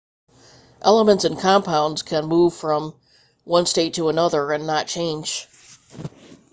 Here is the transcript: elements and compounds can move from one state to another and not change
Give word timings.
elements 0.81 1.25
and 1.25 1.37
compounds 1.37 2.01
can 2.01 2.25
move 2.25 2.55
from 2.55 2.95
one 3.43 3.67
state 3.67 3.93
to 3.93 4.09
another 4.09 4.51
and 4.51 4.65
not 4.65 4.87
change 4.87 5.47